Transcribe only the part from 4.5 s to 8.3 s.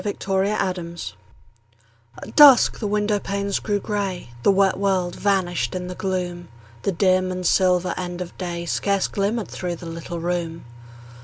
wet world vanished in the gloom; The dim and silver end